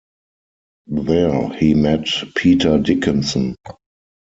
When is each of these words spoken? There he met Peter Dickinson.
There 0.87 1.49
he 1.53 1.75
met 1.75 2.07
Peter 2.35 2.79
Dickinson. 2.79 3.55